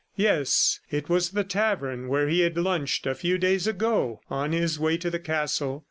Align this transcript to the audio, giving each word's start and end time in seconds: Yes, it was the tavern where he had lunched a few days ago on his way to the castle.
Yes, 0.15 0.79
it 0.89 1.09
was 1.09 1.29
the 1.29 1.43
tavern 1.43 2.07
where 2.07 2.27
he 2.27 2.39
had 2.39 2.57
lunched 2.57 3.05
a 3.05 3.13
few 3.13 3.37
days 3.37 3.67
ago 3.67 4.19
on 4.31 4.51
his 4.51 4.79
way 4.79 4.97
to 4.97 5.11
the 5.11 5.19
castle. 5.19 5.79